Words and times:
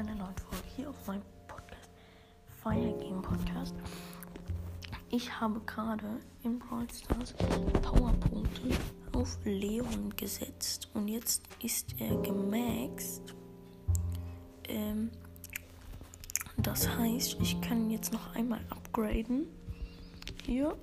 einer 0.00 0.14
neuen 0.14 0.36
Folge 0.36 0.64
hier 0.76 0.88
auf 0.88 1.06
meinem 1.06 1.22
Podcast, 1.46 1.90
Fire 2.62 2.98
Game 3.00 3.20
Podcast. 3.20 3.74
Ich 5.10 5.38
habe 5.38 5.60
gerade 5.66 6.20
in 6.42 6.58
Brawl 6.58 6.86
Stars 6.90 7.34
Powerpunkte 7.82 8.70
auf 9.12 9.38
Leon 9.44 10.08
gesetzt 10.16 10.88
und 10.94 11.08
jetzt 11.08 11.42
ist 11.62 12.00
er 12.00 12.16
gemaxt. 12.22 13.34
Ähm, 14.68 15.10
das 16.56 16.88
heißt, 16.88 17.36
ich 17.42 17.60
kann 17.60 17.90
jetzt 17.90 18.10
noch 18.10 18.34
einmal 18.34 18.60
upgraden. 18.70 19.48
Hier, 20.46 20.78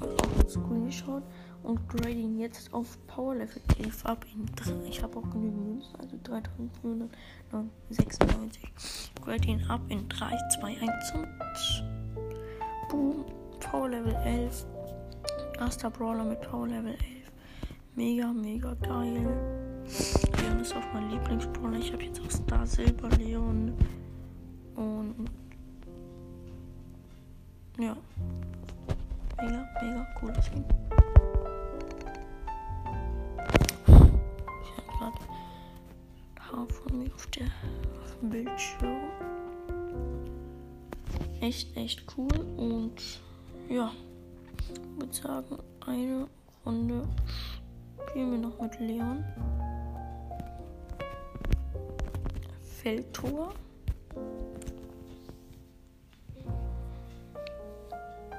mal 0.00 0.10
auf 0.10 0.50
Screenshot 0.50 1.22
und 1.64 1.88
grade 1.88 2.10
ihn 2.10 2.38
jetzt 2.38 2.72
auf 2.72 2.96
Power 3.06 3.34
Level 3.34 3.60
11 3.78 4.04
ab. 4.04 4.24
Ich 4.88 5.02
habe 5.02 5.18
auch 5.18 5.28
genügend 5.30 5.66
Münzen, 5.66 5.96
also 5.98 6.16
3496. 6.22 8.72
Grade 9.22 9.48
ihn 9.48 9.64
ab 9.68 9.80
in 9.88 10.08
3, 10.08 10.38
2, 10.60 10.68
1 10.68 11.12
und 11.14 11.26
boom. 12.90 13.24
Power 13.60 13.88
Level 13.88 14.14
11. 14.14 14.66
Erster 15.58 15.90
Brawler 15.90 16.24
mit 16.24 16.40
Power 16.42 16.68
Level 16.68 16.92
11. 16.92 17.02
Mega, 17.94 18.32
mega 18.32 18.74
geil. 18.74 19.26
Leon 20.42 20.60
ist 20.60 20.76
auch 20.76 20.92
mein 20.92 21.08
Lieblingsbrawler. 21.10 21.78
Ich 21.78 21.92
habe 21.92 22.04
jetzt 22.04 22.20
auch 22.20 22.30
Star 22.30 22.66
Silber 22.66 23.08
Leon. 23.10 23.72
Und 24.74 25.14
ja. 27.78 27.96
Mega, 29.40 29.66
mega 29.82 30.06
cooles 30.20 30.50
Ding. 30.50 30.64
Von 36.88 36.98
mir 36.98 37.14
auf, 37.14 37.26
der, 37.28 37.46
auf 37.46 38.16
Bildschirm. 38.22 39.10
Echt, 41.40 41.76
echt 41.76 42.04
cool. 42.16 42.32
Und 42.56 43.20
ja, 43.68 43.90
ich 44.58 44.80
würde 44.98 45.14
sagen, 45.14 45.58
eine 45.86 46.28
Runde 46.64 47.06
spielen 48.08 48.30
wir 48.32 48.38
noch 48.38 48.60
mit 48.60 48.80
Leon. 48.80 49.24
Feldtor. 52.82 53.54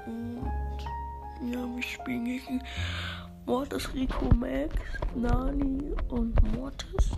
Und 0.06 1.52
ja, 1.52 1.74
wir 1.74 1.82
spielen 1.82 2.24
gegen 2.24 2.62
Mortis, 3.44 3.92
Rico, 3.94 4.26
Max, 4.34 4.74
Nani 5.14 5.92
und 6.08 6.56
Mortis. 6.56 7.10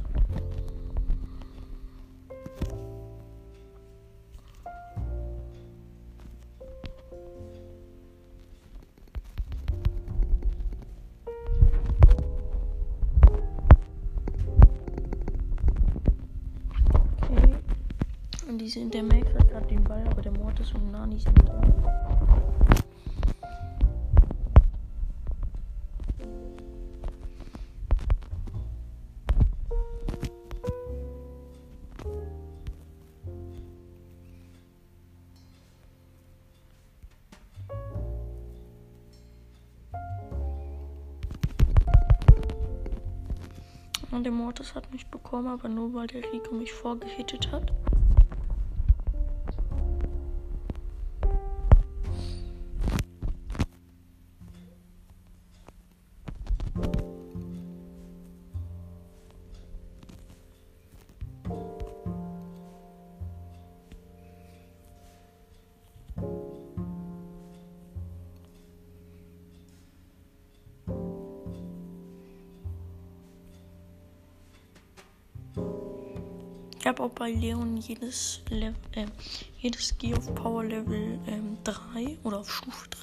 Und 18.48 18.56
die 18.56 18.68
sind 18.68 18.94
der 18.94 19.02
Max 19.02 19.28
hat 19.54 19.70
den 19.70 19.84
Ball, 19.84 20.02
aber 20.10 20.22
der 20.22 20.32
Mortis 20.32 20.72
und 20.72 20.90
Nani 20.90 21.18
sind 21.18 21.38
da. 21.46 21.60
Und 44.10 44.24
der 44.24 44.32
Mortis 44.32 44.74
hat 44.74 44.90
mich 44.90 45.06
bekommen, 45.06 45.48
aber 45.48 45.68
nur 45.68 45.92
weil 45.92 46.06
der 46.06 46.22
Rico 46.32 46.54
mich 46.54 46.72
vorgehittet 46.72 47.52
hat. 47.52 47.70
Habe 76.88 77.02
auch 77.02 77.10
bei 77.10 77.30
Leon 77.30 77.76
jedes, 77.76 78.40
Level, 78.48 78.74
äh, 78.92 79.06
jedes 79.60 79.96
Gear 79.98 80.18
auf 80.18 80.34
Power 80.34 80.64
Level 80.64 81.18
ähm, 81.26 81.58
3 81.64 82.16
oder 82.24 82.40
auf 82.40 82.50
Stufe 82.50 82.88
3. 82.88 82.98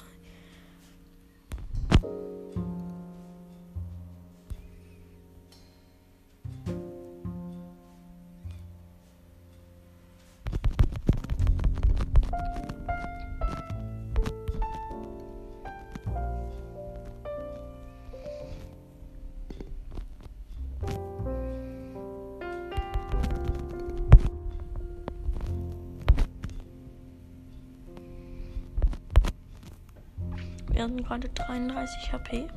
Wir 30.76 30.82
hatten 30.82 31.02
gerade 31.02 31.26
33 31.30 32.12
HP. 32.12 32.48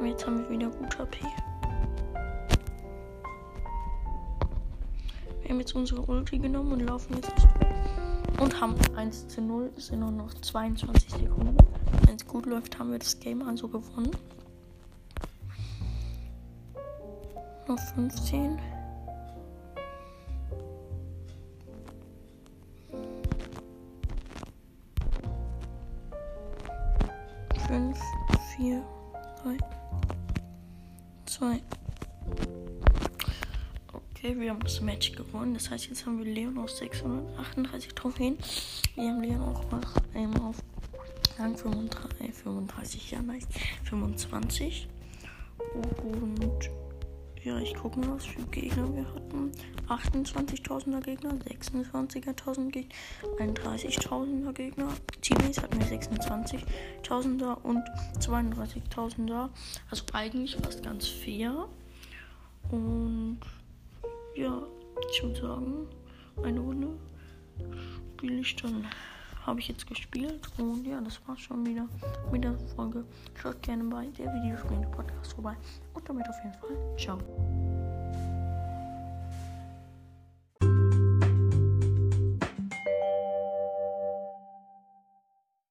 Und 0.00 0.06
jetzt 0.06 0.26
haben 0.26 0.38
wir 0.38 0.48
wieder 0.48 0.70
gut 0.70 0.98
HP. 0.98 1.18
Wir 5.42 5.50
haben 5.50 5.60
jetzt 5.60 5.74
unsere 5.74 6.00
Ulti 6.00 6.38
genommen 6.38 6.72
und 6.72 6.80
laufen 6.80 7.14
jetzt 7.16 7.46
und 8.40 8.58
haben 8.58 8.74
1 8.96 9.28
zu 9.28 9.42
0. 9.42 9.70
Es 9.76 9.88
sind 9.88 10.00
nur 10.00 10.10
noch 10.10 10.32
22 10.32 11.10
Sekunden. 11.10 11.58
Wenn 12.06 12.16
es 12.16 12.26
gut 12.26 12.46
läuft, 12.46 12.78
haben 12.78 12.90
wir 12.90 12.98
das 12.98 13.20
Game 13.20 13.42
also 13.46 13.68
gewonnen. 13.68 14.12
Noch 17.68 17.78
15. 17.78 18.58
5, 27.72 27.98
4, 28.58 28.84
3, 29.44 29.58
2. 31.24 31.62
Okay, 33.94 34.38
wir 34.38 34.50
haben 34.50 34.60
das 34.60 34.82
Match 34.82 35.12
gewonnen. 35.12 35.54
Das 35.54 35.70
heißt, 35.70 35.86
jetzt 35.88 36.04
haben 36.04 36.22
wir 36.22 36.30
Leon 36.30 36.58
auf 36.58 36.68
638 36.68 37.94
Trophäen. 37.94 38.36
Wir 38.94 39.08
haben 39.08 39.22
Leon 39.22 39.40
auch 39.40 39.70
noch 39.70 39.96
ähm, 40.14 40.36
auf 40.42 40.56
Rang 41.38 41.56
35, 41.56 42.34
35, 42.34 43.10
ja, 43.10 43.22
nice, 43.22 43.48
25. 43.84 44.88
Und 45.74 46.70
ja, 47.44 47.58
ich 47.58 47.74
gucke 47.74 47.98
mal, 47.98 48.14
was 48.14 48.26
für 48.26 48.42
Gegner 48.50 48.94
wir 48.94 49.06
hatten. 49.14 49.50
28.000er 49.88 51.00
Gegner, 51.00 51.32
26.000er 51.32 52.70
Gegner, 52.70 52.94
31.000er 53.38 54.52
Gegner. 54.52 54.88
Teammates 55.20 55.60
hatten 55.60 55.80
wir 55.80 55.86
26.000er 55.86 57.60
und 57.62 57.82
32.000er. 58.20 59.48
Also 59.90 60.04
eigentlich 60.12 60.56
fast 60.56 60.82
ganz 60.84 61.08
fair. 61.08 61.68
Und 62.70 63.40
ja, 64.36 64.62
ich 65.10 65.22
würde 65.22 65.40
sagen, 65.40 65.88
eine 66.42 66.60
Runde 66.60 66.88
spiele 68.16 68.40
ich 68.40 68.56
dann 68.56 68.86
habe 69.46 69.60
ich 69.60 69.68
jetzt 69.68 69.86
gespielt. 69.86 70.48
Und 70.58 70.86
ja, 70.86 71.00
das 71.00 71.20
war's 71.26 71.40
schon 71.40 71.66
wieder 71.66 71.86
mit 72.30 72.44
der 72.44 72.58
Folge. 72.74 73.04
Schaut 73.34 73.62
gerne 73.62 73.84
bei 73.84 74.06
der 74.18 74.32
Videospiele 74.32 74.86
Podcast 74.90 75.34
vorbei. 75.34 75.56
Und 75.94 76.08
damit 76.08 76.28
auf 76.28 76.36
jeden 76.44 76.54
Fall. 76.54 76.96
Ciao. 76.98 77.61